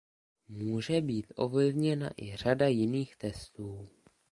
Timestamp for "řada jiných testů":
2.35-3.89